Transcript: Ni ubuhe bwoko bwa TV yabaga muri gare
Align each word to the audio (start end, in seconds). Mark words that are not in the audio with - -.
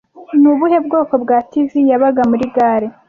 Ni 0.39 0.47
ubuhe 0.51 0.77
bwoko 0.85 1.13
bwa 1.23 1.37
TV 1.49 1.71
yabaga 1.91 2.21
muri 2.31 2.45
gare 2.55 2.87